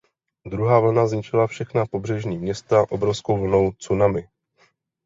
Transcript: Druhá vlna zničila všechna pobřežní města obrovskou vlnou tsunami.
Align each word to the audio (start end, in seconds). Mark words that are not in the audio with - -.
Druhá 0.49 0.79
vlna 0.79 1.07
zničila 1.07 1.47
všechna 1.47 1.85
pobřežní 1.85 2.37
města 2.37 2.91
obrovskou 2.91 3.37
vlnou 3.41 3.71
tsunami. 3.71 4.27